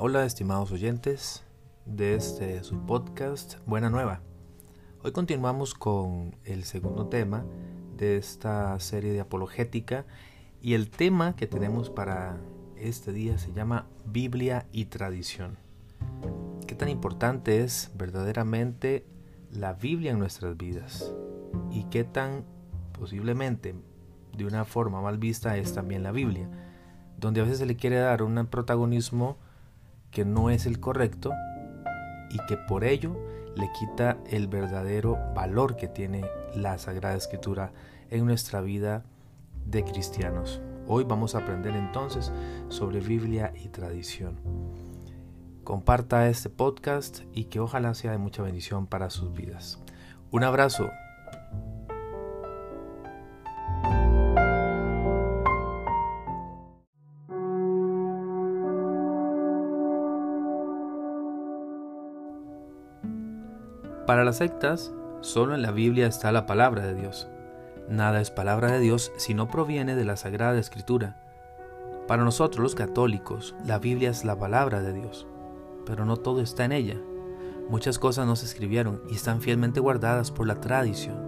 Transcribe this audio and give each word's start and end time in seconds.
Hola, 0.00 0.24
estimados 0.24 0.72
oyentes 0.72 1.44
de 1.84 2.14
este 2.14 2.64
su 2.64 2.78
podcast 2.86 3.56
Buena 3.66 3.90
Nueva. 3.90 4.20
Hoy 5.02 5.12
continuamos 5.12 5.74
con 5.74 6.34
el 6.44 6.64
segundo 6.64 7.08
tema 7.08 7.44
de 7.96 8.16
esta 8.16 8.78
serie 8.80 9.12
de 9.12 9.20
apologética 9.20 10.06
y 10.62 10.74
el 10.74 10.88
tema 10.88 11.36
que 11.36 11.46
tenemos 11.46 11.90
para 11.90 12.38
este 12.76 13.12
día 13.12 13.36
se 13.38 13.52
llama 13.52 13.86
Biblia 14.06 14.66
y 14.72 14.86
tradición. 14.86 15.58
¿Qué 16.66 16.74
tan 16.74 16.88
importante 16.88 17.62
es 17.62 17.90
verdaderamente 17.94 19.04
la 19.50 19.74
Biblia 19.74 20.12
en 20.12 20.18
nuestras 20.18 20.56
vidas? 20.56 21.12
¿Y 21.70 21.84
qué 21.84 22.04
tan 22.04 22.44
posiblemente 22.92 23.74
de 24.36 24.46
una 24.46 24.64
forma 24.64 25.02
mal 25.02 25.18
vista 25.18 25.56
es 25.58 25.74
también 25.74 26.02
la 26.02 26.12
Biblia? 26.12 26.48
Donde 27.18 27.40
a 27.40 27.44
veces 27.44 27.58
se 27.58 27.66
le 27.66 27.76
quiere 27.76 27.96
dar 27.96 28.22
un 28.22 28.46
protagonismo 28.46 29.36
que 30.12 30.24
no 30.24 30.50
es 30.50 30.66
el 30.66 30.78
correcto 30.78 31.32
y 32.30 32.38
que 32.46 32.56
por 32.56 32.84
ello 32.84 33.16
le 33.56 33.68
quita 33.72 34.18
el 34.30 34.46
verdadero 34.46 35.18
valor 35.34 35.76
que 35.76 35.88
tiene 35.88 36.24
la 36.54 36.78
Sagrada 36.78 37.16
Escritura 37.16 37.72
en 38.10 38.24
nuestra 38.26 38.60
vida 38.60 39.04
de 39.66 39.84
cristianos. 39.84 40.60
Hoy 40.86 41.04
vamos 41.04 41.34
a 41.34 41.38
aprender 41.38 41.74
entonces 41.74 42.30
sobre 42.68 43.00
Biblia 43.00 43.52
y 43.56 43.68
tradición. 43.68 44.38
Comparta 45.64 46.28
este 46.28 46.50
podcast 46.50 47.20
y 47.32 47.44
que 47.44 47.60
ojalá 47.60 47.94
sea 47.94 48.12
de 48.12 48.18
mucha 48.18 48.42
bendición 48.42 48.86
para 48.86 49.10
sus 49.10 49.32
vidas. 49.32 49.80
Un 50.30 50.44
abrazo. 50.44 50.90
Para 64.06 64.24
las 64.24 64.38
sectas, 64.38 64.92
solo 65.20 65.54
en 65.54 65.62
la 65.62 65.70
Biblia 65.70 66.08
está 66.08 66.32
la 66.32 66.44
palabra 66.44 66.84
de 66.84 66.94
Dios. 66.94 67.28
Nada 67.88 68.20
es 68.20 68.32
palabra 68.32 68.72
de 68.72 68.80
Dios 68.80 69.12
si 69.16 69.32
no 69.32 69.46
proviene 69.46 69.94
de 69.94 70.04
la 70.04 70.16
Sagrada 70.16 70.58
Escritura. 70.58 71.16
Para 72.08 72.24
nosotros 72.24 72.60
los 72.64 72.74
católicos, 72.74 73.54
la 73.64 73.78
Biblia 73.78 74.10
es 74.10 74.24
la 74.24 74.36
palabra 74.36 74.82
de 74.82 74.92
Dios, 74.92 75.28
pero 75.86 76.04
no 76.04 76.16
todo 76.16 76.40
está 76.40 76.64
en 76.64 76.72
ella. 76.72 76.96
Muchas 77.68 78.00
cosas 78.00 78.26
no 78.26 78.34
se 78.34 78.46
escribieron 78.46 79.02
y 79.08 79.14
están 79.14 79.40
fielmente 79.40 79.78
guardadas 79.78 80.32
por 80.32 80.48
la 80.48 80.60
tradición. 80.60 81.22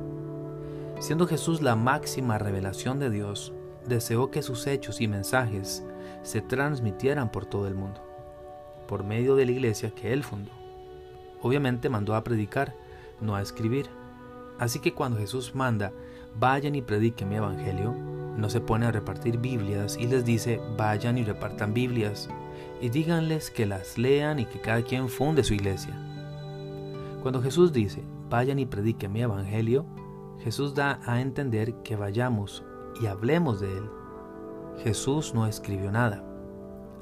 Siendo 0.98 1.28
Jesús 1.28 1.62
la 1.62 1.76
máxima 1.76 2.38
revelación 2.38 2.98
de 2.98 3.08
Dios, 3.08 3.52
deseó 3.86 4.32
que 4.32 4.42
sus 4.42 4.66
hechos 4.66 5.00
y 5.00 5.06
mensajes 5.06 5.86
se 6.24 6.40
transmitieran 6.40 7.30
por 7.30 7.46
todo 7.46 7.68
el 7.68 7.76
mundo, 7.76 8.00
por 8.88 9.04
medio 9.04 9.36
de 9.36 9.46
la 9.46 9.52
iglesia 9.52 9.92
que 9.92 10.12
él 10.12 10.24
fundó. 10.24 10.63
Obviamente 11.44 11.90
mandó 11.90 12.14
a 12.14 12.24
predicar, 12.24 12.74
no 13.20 13.36
a 13.36 13.42
escribir. 13.42 13.90
Así 14.58 14.78
que 14.78 14.94
cuando 14.94 15.18
Jesús 15.18 15.54
manda, 15.54 15.92
vayan 16.40 16.74
y 16.74 16.80
prediquen 16.80 17.28
mi 17.28 17.36
evangelio, 17.36 17.92
no 17.92 18.48
se 18.48 18.62
pone 18.62 18.86
a 18.86 18.92
repartir 18.92 19.36
Biblias 19.36 19.98
y 20.00 20.06
les 20.06 20.24
dice, 20.24 20.58
vayan 20.78 21.18
y 21.18 21.22
repartan 21.22 21.74
Biblias, 21.74 22.30
y 22.80 22.88
díganles 22.88 23.50
que 23.50 23.66
las 23.66 23.98
lean 23.98 24.38
y 24.38 24.46
que 24.46 24.58
cada 24.58 24.80
quien 24.80 25.10
funde 25.10 25.44
su 25.44 25.52
iglesia. 25.52 25.94
Cuando 27.20 27.42
Jesús 27.42 27.74
dice, 27.74 28.02
vayan 28.30 28.58
y 28.58 28.64
prediquen 28.64 29.12
mi 29.12 29.20
evangelio, 29.20 29.84
Jesús 30.40 30.74
da 30.74 31.00
a 31.04 31.20
entender 31.20 31.74
que 31.82 31.94
vayamos 31.94 32.64
y 33.02 33.06
hablemos 33.06 33.60
de 33.60 33.76
él. 33.76 33.84
Jesús 34.82 35.34
no 35.34 35.46
escribió 35.46 35.92
nada. 35.92 36.24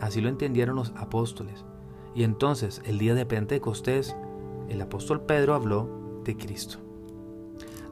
Así 0.00 0.20
lo 0.20 0.28
entendieron 0.28 0.74
los 0.74 0.92
apóstoles. 0.96 1.64
Y 2.12 2.24
entonces, 2.24 2.82
el 2.84 2.98
día 2.98 3.14
de 3.14 3.24
Pentecostés, 3.24 4.16
el 4.68 4.80
apóstol 4.80 5.22
Pedro 5.22 5.54
habló 5.54 6.20
de 6.24 6.36
Cristo. 6.36 6.78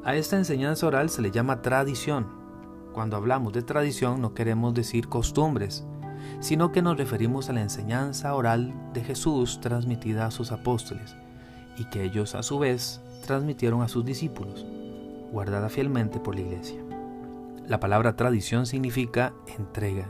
A 0.03 0.15
esta 0.15 0.37
enseñanza 0.37 0.87
oral 0.87 1.11
se 1.11 1.23
le 1.23 1.31
llama 1.31 1.63
tradición. 1.63 2.27
Cuando 2.93 3.17
hablamos 3.17 3.53
de 3.53 3.63
tradición 3.63 4.21
no 4.21 4.35
queremos 4.35 4.75
decir 4.75 5.09
costumbres, 5.09 5.85
sino 6.41 6.73
que 6.73 6.83
nos 6.83 6.97
referimos 6.97 7.51
a 7.51 7.53
la 7.53 7.63
enseñanza 7.63 8.35
oral 8.35 8.75
de 8.93 9.03
Jesús 9.03 9.61
transmitida 9.61 10.27
a 10.27 10.31
sus 10.31 10.53
apóstoles 10.53 11.17
y 11.77 11.85
que 11.87 12.03
ellos 12.03 12.35
a 12.35 12.43
su 12.43 12.59
vez 12.59 13.01
transmitieron 13.27 13.83
a 13.83 13.89
sus 13.89 14.05
discípulos, 14.05 14.67
guardada 15.33 15.69
fielmente 15.69 16.19
por 16.19 16.35
la 16.35 16.43
iglesia. 16.43 16.83
La 17.67 17.79
palabra 17.79 18.17
tradición 18.17 18.67
significa 18.67 19.33
entrega. 19.59 20.09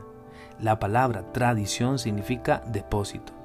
La 0.61 0.79
palabra 0.79 1.33
tradición 1.33 1.99
significa 1.99 2.63
depósito. 2.67 3.40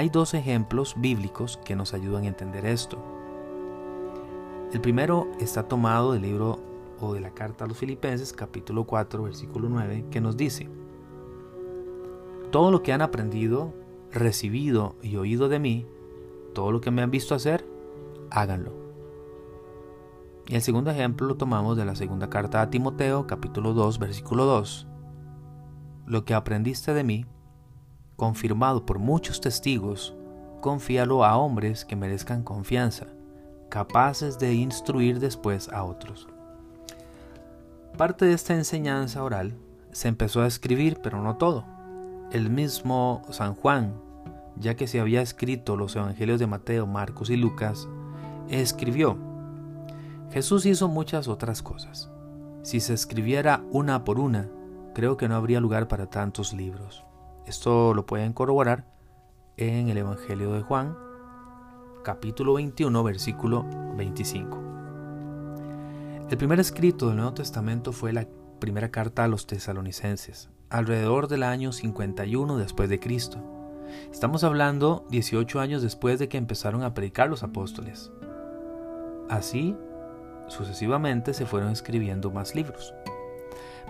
Hay 0.00 0.08
dos 0.08 0.32
ejemplos 0.32 0.94
bíblicos 0.96 1.60
que 1.62 1.76
nos 1.76 1.92
ayudan 1.92 2.24
a 2.24 2.28
entender 2.28 2.64
esto. 2.64 2.96
El 4.72 4.80
primero 4.80 5.28
está 5.38 5.64
tomado 5.64 6.14
del 6.14 6.22
libro 6.22 6.58
o 7.00 7.12
de 7.12 7.20
la 7.20 7.34
carta 7.34 7.66
a 7.66 7.68
los 7.68 7.76
Filipenses, 7.76 8.32
capítulo 8.32 8.84
4, 8.84 9.24
versículo 9.24 9.68
9, 9.68 10.06
que 10.10 10.22
nos 10.22 10.38
dice, 10.38 10.70
Todo 12.50 12.70
lo 12.70 12.82
que 12.82 12.94
han 12.94 13.02
aprendido, 13.02 13.74
recibido 14.10 14.96
y 15.02 15.16
oído 15.16 15.50
de 15.50 15.58
mí, 15.58 15.86
todo 16.54 16.72
lo 16.72 16.80
que 16.80 16.90
me 16.90 17.02
han 17.02 17.10
visto 17.10 17.34
hacer, 17.34 17.68
háganlo. 18.30 18.72
Y 20.48 20.54
el 20.54 20.62
segundo 20.62 20.90
ejemplo 20.92 21.26
lo 21.26 21.36
tomamos 21.36 21.76
de 21.76 21.84
la 21.84 21.94
segunda 21.94 22.30
carta 22.30 22.62
a 22.62 22.70
Timoteo, 22.70 23.26
capítulo 23.26 23.74
2, 23.74 23.98
versículo 23.98 24.46
2. 24.46 24.86
Lo 26.06 26.24
que 26.24 26.32
aprendiste 26.32 26.94
de 26.94 27.04
mí, 27.04 27.26
confirmado 28.20 28.84
por 28.84 28.98
muchos 28.98 29.40
testigos, 29.40 30.14
confíalo 30.60 31.24
a 31.24 31.38
hombres 31.38 31.86
que 31.86 31.96
merezcan 31.96 32.42
confianza, 32.42 33.06
capaces 33.70 34.38
de 34.38 34.52
instruir 34.52 35.20
después 35.20 35.70
a 35.70 35.84
otros. 35.84 36.28
Parte 37.96 38.26
de 38.26 38.34
esta 38.34 38.52
enseñanza 38.52 39.24
oral 39.24 39.56
se 39.92 40.08
empezó 40.08 40.42
a 40.42 40.46
escribir, 40.46 40.98
pero 41.02 41.22
no 41.22 41.38
todo. 41.38 41.64
El 42.30 42.50
mismo 42.50 43.22
San 43.30 43.54
Juan, 43.54 43.94
ya 44.56 44.76
que 44.76 44.86
se 44.86 45.00
había 45.00 45.22
escrito 45.22 45.78
los 45.78 45.96
evangelios 45.96 46.38
de 46.38 46.46
Mateo, 46.46 46.86
Marcos 46.86 47.30
y 47.30 47.38
Lucas, 47.38 47.88
escribió, 48.50 49.16
Jesús 50.30 50.66
hizo 50.66 50.88
muchas 50.88 51.26
otras 51.26 51.62
cosas. 51.62 52.10
Si 52.64 52.80
se 52.80 52.92
escribiera 52.92 53.64
una 53.70 54.04
por 54.04 54.20
una, 54.20 54.50
creo 54.94 55.16
que 55.16 55.26
no 55.26 55.36
habría 55.36 55.58
lugar 55.58 55.88
para 55.88 56.10
tantos 56.10 56.52
libros. 56.52 57.06
Esto 57.50 57.94
lo 57.94 58.06
pueden 58.06 58.32
corroborar 58.32 58.84
en 59.56 59.88
el 59.88 59.98
Evangelio 59.98 60.52
de 60.52 60.62
Juan, 60.62 60.96
capítulo 62.04 62.54
21, 62.54 63.02
versículo 63.02 63.66
25. 63.96 64.62
El 66.30 66.36
primer 66.38 66.60
escrito 66.60 67.08
del 67.08 67.16
Nuevo 67.16 67.34
Testamento 67.34 67.90
fue 67.90 68.12
la 68.12 68.28
primera 68.60 68.92
carta 68.92 69.24
a 69.24 69.26
los 69.26 69.48
tesalonicenses, 69.48 70.48
alrededor 70.68 71.26
del 71.26 71.42
año 71.42 71.72
51 71.72 72.56
después 72.56 72.88
de 72.88 73.00
Cristo. 73.00 73.42
Estamos 74.12 74.44
hablando 74.44 75.04
18 75.10 75.58
años 75.58 75.82
después 75.82 76.20
de 76.20 76.28
que 76.28 76.38
empezaron 76.38 76.84
a 76.84 76.94
predicar 76.94 77.28
los 77.28 77.42
apóstoles. 77.42 78.12
Así, 79.28 79.76
sucesivamente 80.46 81.34
se 81.34 81.46
fueron 81.46 81.72
escribiendo 81.72 82.30
más 82.30 82.54
libros. 82.54 82.94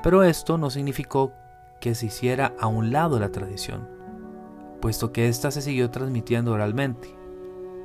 Pero 0.02 0.22
esto 0.22 0.56
no 0.56 0.70
significó 0.70 1.34
que 1.80 1.94
se 1.94 2.06
hiciera 2.06 2.54
a 2.60 2.66
un 2.66 2.92
lado 2.92 3.18
la 3.18 3.32
tradición, 3.32 3.88
puesto 4.80 5.12
que 5.12 5.28
ésta 5.28 5.50
se 5.50 5.62
siguió 5.62 5.90
transmitiendo 5.90 6.52
oralmente, 6.52 7.16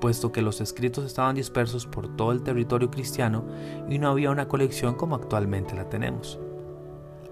puesto 0.02 0.31
que 0.31 0.42
los 0.42 0.62
escritos 0.62 1.06
estaban 1.06 1.36
dispersos 1.36 1.88
por 1.88 2.16
todo 2.16 2.31
el 2.31 2.44
territorio 2.44 2.92
cristiano 2.92 3.46
y 3.90 3.98
no 3.98 4.10
había 4.10 4.31
una 4.31 4.48
colección 4.48 4.96
como 4.96 5.16
actualmente 5.16 5.75
la 5.75 5.90
tenemos. 5.90 6.40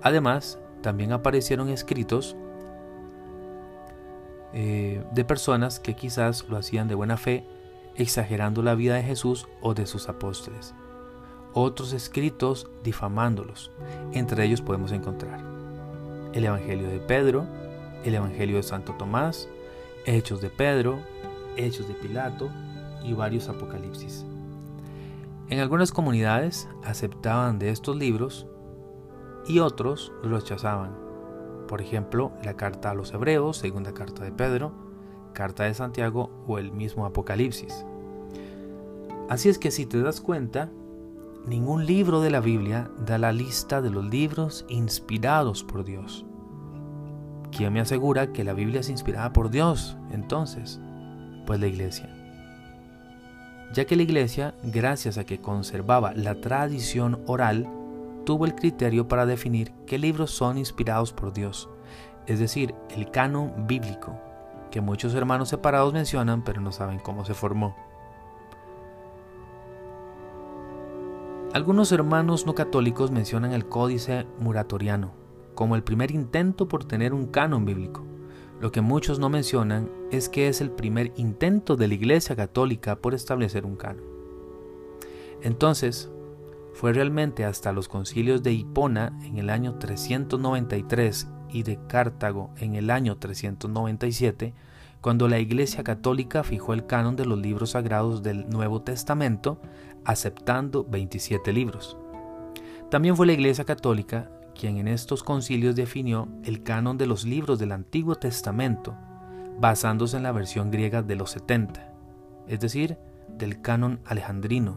Además, 0.01 0.59
también 0.81 1.11
aparecieron 1.11 1.69
escritos 1.69 2.35
eh, 4.53 5.03
de 5.11 5.25
personas 5.25 5.79
que 5.79 5.95
quizás 5.95 6.47
lo 6.47 6.57
hacían 6.57 6.87
de 6.87 6.95
buena 6.95 7.17
fe, 7.17 7.45
exagerando 7.95 8.63
la 8.63 8.75
vida 8.75 8.95
de 8.95 9.03
Jesús 9.03 9.47
o 9.61 9.73
de 9.73 9.85
sus 9.85 10.09
apóstoles. 10.09 10.73
Otros 11.53 11.93
escritos 11.93 12.69
difamándolos. 12.83 13.71
Entre 14.13 14.43
ellos 14.43 14.61
podemos 14.61 14.91
encontrar 14.91 15.52
el 16.33 16.45
Evangelio 16.45 16.89
de 16.89 16.99
Pedro, 16.99 17.45
el 18.03 18.15
Evangelio 18.15 18.57
de 18.57 18.63
Santo 18.63 18.93
Tomás, 18.93 19.47
Hechos 20.05 20.41
de 20.41 20.49
Pedro, 20.49 20.99
Hechos 21.55 21.87
de 21.87 21.93
Pilato 21.93 22.49
y 23.03 23.13
varios 23.13 23.49
Apocalipsis. 23.49 24.25
En 25.49 25.59
algunas 25.59 25.91
comunidades 25.91 26.67
aceptaban 26.83 27.59
de 27.59 27.69
estos 27.69 27.95
libros 27.95 28.47
y 29.47 29.59
otros 29.59 30.11
los 30.23 30.43
rechazaban. 30.43 30.97
Por 31.67 31.81
ejemplo, 31.81 32.31
la 32.43 32.55
carta 32.55 32.91
a 32.91 32.95
los 32.95 33.13
Hebreos, 33.13 33.57
segunda 33.57 33.93
carta 33.93 34.23
de 34.23 34.31
Pedro, 34.31 34.73
carta 35.33 35.63
de 35.63 35.73
Santiago 35.73 36.29
o 36.47 36.57
el 36.57 36.71
mismo 36.71 37.05
Apocalipsis. 37.05 37.85
Así 39.29 39.49
es 39.49 39.57
que 39.57 39.71
si 39.71 39.85
te 39.85 40.01
das 40.01 40.21
cuenta, 40.21 40.69
Ningún 41.45 41.85
libro 41.85 42.21
de 42.21 42.29
la 42.29 42.39
Biblia 42.39 42.89
da 43.05 43.17
la 43.17 43.31
lista 43.31 43.81
de 43.81 43.89
los 43.89 44.05
libros 44.05 44.65
inspirados 44.69 45.63
por 45.63 45.83
Dios. 45.83 46.25
¿quién 47.55 47.73
me 47.73 47.79
asegura 47.79 48.33
que 48.33 48.43
la 48.43 48.53
Biblia 48.53 48.81
es 48.81 48.89
inspirada 48.89 49.31
por 49.31 49.49
Dios? 49.49 49.97
Entonces, 50.11 50.79
pues 51.45 51.59
la 51.59 51.67
iglesia. 51.67 52.09
Ya 53.73 53.85
que 53.85 53.95
la 53.95 54.03
iglesia, 54.03 54.55
gracias 54.63 55.17
a 55.17 55.23
que 55.23 55.39
conservaba 55.39 56.13
la 56.13 56.35
tradición 56.35 57.21
oral, 57.25 57.67
tuvo 58.25 58.45
el 58.45 58.55
criterio 58.55 59.07
para 59.07 59.25
definir 59.25 59.71
qué 59.87 59.97
libros 59.97 60.31
son 60.31 60.57
inspirados 60.57 61.11
por 61.13 61.33
Dios, 61.33 61.69
es 62.27 62.39
decir, 62.39 62.73
el 62.95 63.09
canon 63.11 63.67
bíblico, 63.67 64.15
que 64.71 64.81
muchos 64.81 65.13
hermanos 65.13 65.49
separados 65.49 65.93
mencionan 65.93 66.43
pero 66.43 66.61
no 66.61 66.71
saben 66.71 66.99
cómo 66.99 67.25
se 67.25 67.33
formó. 67.33 67.75
Algunos 71.53 71.91
hermanos 71.91 72.47
no 72.47 72.55
católicos 72.55 73.11
mencionan 73.11 73.53
el 73.53 73.67
Códice 73.67 74.25
Muratoriano 74.39 75.13
como 75.53 75.75
el 75.75 75.83
primer 75.83 76.09
intento 76.09 76.67
por 76.67 76.83
tener 76.83 77.13
un 77.13 77.27
canon 77.27 77.63
bíblico. 77.63 78.03
Lo 78.59 78.71
que 78.71 78.81
muchos 78.81 79.19
no 79.19 79.29
mencionan 79.29 79.87
es 80.09 80.29
que 80.29 80.47
es 80.47 80.61
el 80.61 80.71
primer 80.71 81.13
intento 81.15 81.75
de 81.75 81.87
la 81.87 81.93
Iglesia 81.93 82.35
Católica 82.35 82.95
por 82.95 83.13
establecer 83.13 83.67
un 83.67 83.75
canon. 83.75 84.03
Entonces, 85.43 86.09
fue 86.73 86.91
realmente 86.91 87.45
hasta 87.45 87.71
los 87.71 87.87
concilios 87.87 88.41
de 88.41 88.53
Hipona 88.53 89.15
en 89.23 89.37
el 89.37 89.51
año 89.51 89.77
393 89.77 91.27
y 91.49 91.61
de 91.61 91.77
Cartago 91.85 92.49
en 92.57 92.73
el 92.73 92.89
año 92.89 93.17
397 93.17 94.55
cuando 95.03 95.27
la 95.27 95.37
Iglesia 95.37 95.83
Católica 95.83 96.45
fijó 96.45 96.73
el 96.73 96.85
canon 96.85 97.17
de 97.17 97.25
los 97.25 97.37
libros 97.37 97.71
sagrados 97.71 98.23
del 98.23 98.49
Nuevo 98.49 98.83
Testamento, 98.83 99.59
aceptando 100.05 100.83
27 100.85 101.53
libros. 101.53 101.97
También 102.89 103.15
fue 103.15 103.25
la 103.25 103.33
Iglesia 103.33 103.65
Católica 103.65 104.29
quien 104.53 104.77
en 104.77 104.87
estos 104.87 105.23
concilios 105.23 105.75
definió 105.75 106.27
el 106.43 106.61
canon 106.61 106.97
de 106.97 107.07
los 107.07 107.25
libros 107.25 107.57
del 107.57 107.71
Antiguo 107.71 108.15
Testamento, 108.15 108.95
basándose 109.59 110.17
en 110.17 110.23
la 110.23 110.31
versión 110.31 110.69
griega 110.69 111.01
de 111.01 111.15
los 111.15 111.31
70, 111.31 111.91
es 112.47 112.59
decir, 112.59 112.97
del 113.29 113.61
canon 113.61 113.99
alejandrino, 114.05 114.75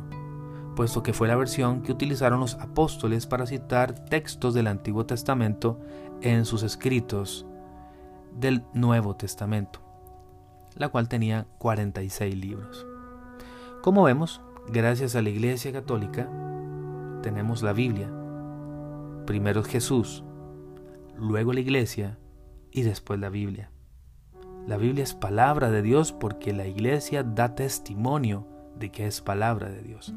puesto 0.76 1.02
que 1.02 1.12
fue 1.12 1.28
la 1.28 1.36
versión 1.36 1.82
que 1.82 1.92
utilizaron 1.92 2.40
los 2.40 2.54
apóstoles 2.54 3.26
para 3.26 3.46
citar 3.46 4.06
textos 4.06 4.54
del 4.54 4.66
Antiguo 4.66 5.04
Testamento 5.04 5.78
en 6.22 6.46
sus 6.46 6.62
escritos 6.62 7.44
del 8.38 8.62
Nuevo 8.72 9.14
Testamento 9.14 9.86
la 10.76 10.88
cual 10.88 11.08
tenía 11.08 11.46
46 11.58 12.36
libros. 12.36 12.86
Como 13.82 14.02
vemos, 14.04 14.40
gracias 14.72 15.16
a 15.16 15.22
la 15.22 15.30
Iglesia 15.30 15.72
Católica, 15.72 16.28
tenemos 17.22 17.62
la 17.62 17.72
Biblia. 17.72 18.10
Primero 19.26 19.62
Jesús, 19.62 20.24
luego 21.18 21.52
la 21.52 21.60
Iglesia 21.60 22.18
y 22.70 22.82
después 22.82 23.18
la 23.20 23.28
Biblia. 23.28 23.70
La 24.66 24.76
Biblia 24.76 25.04
es 25.04 25.14
palabra 25.14 25.70
de 25.70 25.82
Dios 25.82 26.12
porque 26.12 26.52
la 26.52 26.66
Iglesia 26.66 27.22
da 27.22 27.54
testimonio 27.54 28.46
de 28.78 28.90
que 28.90 29.06
es 29.06 29.20
palabra 29.20 29.70
de 29.70 29.82
Dios. 29.82 30.14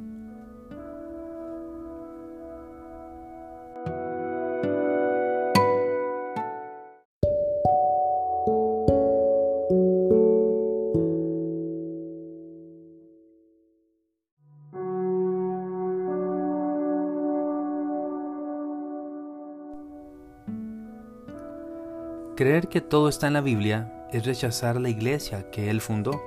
Creer 22.39 22.69
que 22.69 22.79
todo 22.79 23.09
está 23.09 23.27
en 23.27 23.33
la 23.33 23.41
Biblia 23.41 24.07
es 24.13 24.25
rechazar 24.25 24.79
la 24.79 24.87
iglesia 24.87 25.51
que 25.51 25.69
Él 25.69 25.81
fundó. 25.81 26.23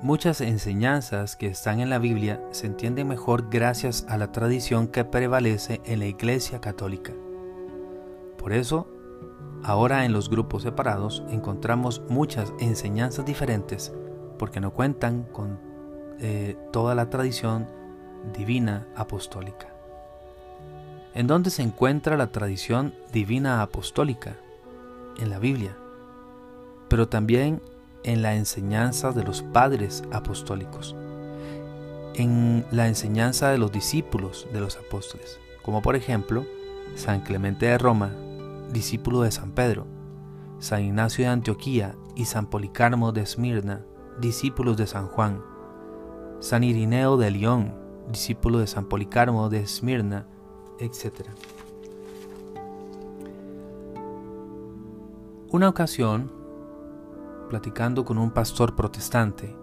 Muchas 0.00 0.40
enseñanzas 0.40 1.36
que 1.36 1.48
están 1.48 1.80
en 1.80 1.90
la 1.90 1.98
Biblia 1.98 2.42
se 2.50 2.66
entienden 2.66 3.08
mejor 3.08 3.50
gracias 3.50 4.06
a 4.08 4.16
la 4.16 4.32
tradición 4.32 4.88
que 4.88 5.04
prevalece 5.04 5.82
en 5.84 5.98
la 5.98 6.06
iglesia 6.06 6.62
católica. 6.62 7.12
Por 8.38 8.54
eso, 8.54 8.88
ahora 9.62 10.06
en 10.06 10.14
los 10.14 10.30
grupos 10.30 10.62
separados 10.62 11.22
encontramos 11.28 12.00
muchas 12.08 12.50
enseñanzas 12.58 13.26
diferentes 13.26 13.92
porque 14.38 14.60
no 14.60 14.72
cuentan 14.72 15.24
con 15.24 15.60
eh, 16.20 16.56
toda 16.72 16.94
la 16.94 17.10
tradición 17.10 17.68
divina 18.34 18.88
apostólica. 18.96 19.66
¿En 21.12 21.26
dónde 21.26 21.50
se 21.50 21.60
encuentra 21.60 22.16
la 22.16 22.28
tradición 22.28 22.94
divina 23.12 23.60
apostólica? 23.60 24.38
En 25.18 25.30
la 25.30 25.38
Biblia, 25.38 25.76
pero 26.88 27.08
también 27.08 27.60
en 28.04 28.22
la 28.22 28.34
enseñanza 28.34 29.12
de 29.12 29.24
los 29.24 29.42
padres 29.42 30.02
apostólicos, 30.12 30.96
en 32.14 32.64
la 32.70 32.88
enseñanza 32.88 33.50
de 33.50 33.58
los 33.58 33.72
discípulos 33.72 34.46
de 34.52 34.60
los 34.60 34.76
apóstoles, 34.76 35.38
como 35.62 35.82
por 35.82 35.96
ejemplo 35.96 36.44
San 36.94 37.20
Clemente 37.20 37.66
de 37.66 37.78
Roma, 37.78 38.12
discípulo 38.72 39.22
de 39.22 39.30
San 39.30 39.52
Pedro, 39.52 39.86
San 40.58 40.84
Ignacio 40.84 41.24
de 41.24 41.30
Antioquía 41.30 41.94
y 42.14 42.26
San 42.26 42.46
Policarmo 42.46 43.12
de 43.12 43.22
Esmirna, 43.22 43.84
discípulos 44.20 44.76
de 44.76 44.86
San 44.86 45.08
Juan, 45.08 45.42
San 46.40 46.64
Irineo 46.64 47.16
de 47.16 47.30
León, 47.30 47.74
discípulo 48.10 48.58
de 48.58 48.66
San 48.66 48.86
Policarmo 48.86 49.48
de 49.48 49.60
Esmirna, 49.60 50.26
etc. 50.78 51.28
Una 55.52 55.68
ocasión, 55.68 56.32
platicando 57.50 58.06
con 58.06 58.16
un 58.16 58.30
pastor 58.30 58.74
protestante, 58.74 59.54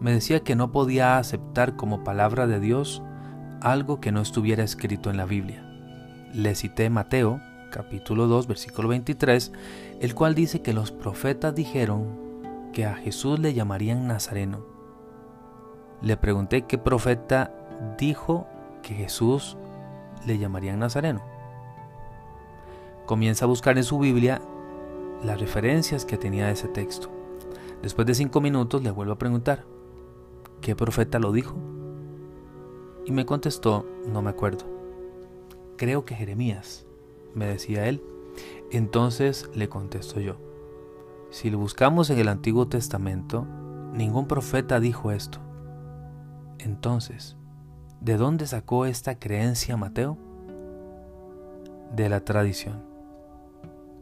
me 0.00 0.10
decía 0.10 0.40
que 0.40 0.56
no 0.56 0.72
podía 0.72 1.18
aceptar 1.18 1.76
como 1.76 2.02
palabra 2.02 2.48
de 2.48 2.58
Dios 2.58 3.00
algo 3.60 4.00
que 4.00 4.10
no 4.10 4.20
estuviera 4.20 4.64
escrito 4.64 5.08
en 5.08 5.18
la 5.18 5.24
Biblia. 5.24 5.62
Le 6.34 6.56
cité 6.56 6.90
Mateo, 6.90 7.40
capítulo 7.70 8.26
2, 8.26 8.48
versículo 8.48 8.88
23, 8.88 9.52
el 10.00 10.16
cual 10.16 10.34
dice 10.34 10.62
que 10.62 10.72
los 10.72 10.90
profetas 10.90 11.54
dijeron 11.54 12.08
que 12.72 12.86
a 12.86 12.96
Jesús 12.96 13.38
le 13.38 13.54
llamarían 13.54 14.08
Nazareno. 14.08 14.66
Le 16.02 16.16
pregunté 16.16 16.62
qué 16.62 16.76
profeta 16.76 17.52
dijo 17.98 18.48
que 18.82 18.94
Jesús 18.94 19.56
le 20.26 20.38
llamarían 20.38 20.80
Nazareno. 20.80 21.22
Comienza 23.06 23.44
a 23.44 23.48
buscar 23.48 23.78
en 23.78 23.84
su 23.84 24.00
Biblia 24.00 24.42
las 25.22 25.40
referencias 25.40 26.04
que 26.04 26.18
tenía 26.18 26.46
de 26.46 26.52
ese 26.52 26.68
texto. 26.68 27.10
Después 27.82 28.06
de 28.06 28.14
cinco 28.14 28.40
minutos 28.40 28.82
le 28.82 28.90
vuelvo 28.90 29.12
a 29.12 29.18
preguntar, 29.18 29.64
¿qué 30.60 30.74
profeta 30.74 31.18
lo 31.18 31.32
dijo? 31.32 31.56
Y 33.04 33.12
me 33.12 33.26
contestó, 33.26 33.86
no 34.06 34.22
me 34.22 34.30
acuerdo. 34.30 34.64
Creo 35.76 36.04
que 36.04 36.14
Jeremías, 36.14 36.86
me 37.34 37.46
decía 37.46 37.86
él. 37.86 38.02
Entonces 38.70 39.48
le 39.54 39.68
contesto 39.68 40.20
yo, 40.20 40.36
si 41.30 41.50
lo 41.50 41.58
buscamos 41.58 42.10
en 42.10 42.18
el 42.18 42.28
Antiguo 42.28 42.66
Testamento, 42.68 43.46
ningún 43.92 44.26
profeta 44.26 44.80
dijo 44.80 45.12
esto. 45.12 45.38
Entonces, 46.58 47.36
¿de 48.00 48.16
dónde 48.16 48.46
sacó 48.46 48.86
esta 48.86 49.18
creencia 49.18 49.76
Mateo? 49.76 50.18
De 51.94 52.08
la 52.08 52.20
tradición 52.20 52.95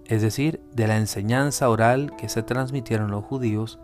es 0.07 0.23
decir, 0.23 0.61
de 0.73 0.87
la 0.87 0.97
enseñanza 0.97 1.69
oral 1.69 2.15
que 2.17 2.29
se 2.29 2.43
transmitieron 2.43 3.11
los 3.11 3.25
judíos 3.25 3.79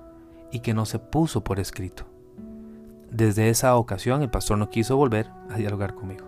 y 0.52 0.60
que 0.60 0.74
no 0.74 0.84
se 0.84 0.98
puso 0.98 1.42
por 1.42 1.60
escrito. 1.60 2.04
Desde 3.10 3.48
esa 3.48 3.76
ocasión 3.76 4.22
el 4.22 4.30
pastor 4.30 4.58
no 4.58 4.70
quiso 4.70 4.96
volver 4.96 5.30
a 5.48 5.56
dialogar 5.56 5.94
conmigo. 5.94 6.26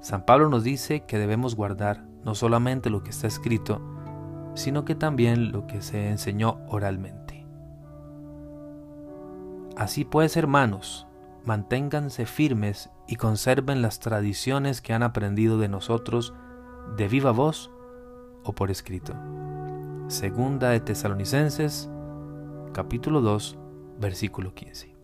San 0.00 0.24
Pablo 0.24 0.48
nos 0.48 0.62
dice 0.62 1.00
que 1.00 1.18
debemos 1.18 1.56
guardar 1.56 2.04
no 2.24 2.34
solamente 2.34 2.90
lo 2.90 3.02
que 3.02 3.10
está 3.10 3.26
escrito, 3.26 3.80
sino 4.54 4.84
que 4.84 4.94
también 4.94 5.52
lo 5.52 5.66
que 5.66 5.82
se 5.82 6.08
enseñó 6.08 6.58
oralmente. 6.68 7.44
Así 9.76 10.04
pues, 10.04 10.36
hermanos, 10.36 11.06
manténganse 11.44 12.24
firmes 12.24 12.90
y 13.06 13.16
conserven 13.16 13.82
las 13.82 14.00
tradiciones 14.00 14.80
que 14.80 14.94
han 14.94 15.02
aprendido 15.02 15.58
de 15.58 15.68
nosotros 15.68 16.32
de 16.96 17.08
viva 17.08 17.32
voz 17.32 17.70
o 18.46 18.54
por 18.54 18.70
escrito. 18.70 19.12
Segunda 20.08 20.70
de 20.70 20.80
Tesalonicenses, 20.80 21.90
capítulo 22.72 23.20
2, 23.20 23.58
versículo 23.98 24.54
15. 24.54 24.94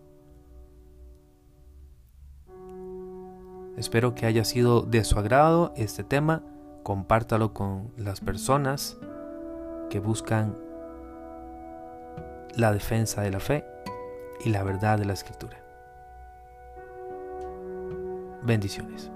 Espero 3.77 4.15
que 4.15 4.25
haya 4.25 4.45
sido 4.45 4.81
de 4.81 5.03
su 5.03 5.19
agrado 5.19 5.73
este 5.75 6.03
tema. 6.03 6.43
Compártalo 6.83 7.53
con 7.53 7.91
las 7.97 8.21
personas 8.21 8.97
que 9.89 9.99
buscan 9.99 10.57
la 12.55 12.71
defensa 12.71 13.21
de 13.21 13.31
la 13.31 13.39
fe 13.39 13.65
y 14.45 14.49
la 14.49 14.63
verdad 14.63 14.97
de 14.97 15.05
la 15.05 15.13
escritura. 15.13 15.57
Bendiciones. 18.43 19.12